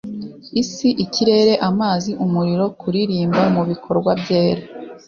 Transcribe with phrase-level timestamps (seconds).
[0.61, 4.61] isi, ikirere, amazi, umuriro, kuririmba mubikorwa byera,